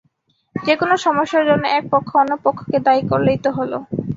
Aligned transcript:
যেকোনো 0.55 0.95
সমস্যার 1.05 1.43
জন্য 1.49 1.63
এক 1.71 1.83
পক্ষ 1.93 2.09
অন্য 2.15 2.33
পক্ষকে 2.45 2.77
দায়ী 2.85 3.01
করলেই 3.11 3.39
তো 3.43 3.49
হলো। 3.57 3.77